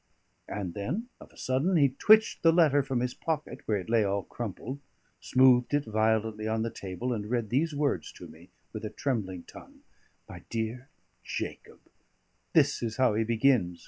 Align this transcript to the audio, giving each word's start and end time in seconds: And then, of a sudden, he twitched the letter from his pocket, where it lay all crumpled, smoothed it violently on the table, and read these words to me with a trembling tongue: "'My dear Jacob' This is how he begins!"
And 0.47 0.73
then, 0.73 1.09
of 1.19 1.31
a 1.31 1.37
sudden, 1.37 1.75
he 1.77 1.89
twitched 1.89 2.41
the 2.41 2.51
letter 2.51 2.81
from 2.81 3.01
his 3.01 3.13
pocket, 3.13 3.59
where 3.67 3.77
it 3.77 3.87
lay 3.87 4.03
all 4.03 4.23
crumpled, 4.23 4.79
smoothed 5.19 5.75
it 5.75 5.85
violently 5.85 6.47
on 6.47 6.63
the 6.63 6.71
table, 6.71 7.13
and 7.13 7.29
read 7.29 7.51
these 7.51 7.75
words 7.75 8.11
to 8.13 8.27
me 8.27 8.49
with 8.73 8.83
a 8.83 8.89
trembling 8.89 9.43
tongue: 9.43 9.81
"'My 10.27 10.41
dear 10.49 10.89
Jacob' 11.23 11.81
This 12.53 12.81
is 12.81 12.97
how 12.97 13.13
he 13.13 13.23
begins!" 13.23 13.79